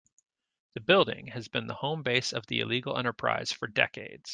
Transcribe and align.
The 0.73 0.79
building 0.79 1.27
has 1.27 1.47
been 1.47 1.67
the 1.67 1.75
home 1.75 2.01
base 2.01 2.33
of 2.33 2.47
the 2.47 2.61
illegal 2.61 2.97
enterprise 2.97 3.51
for 3.51 3.67
decades. 3.67 4.27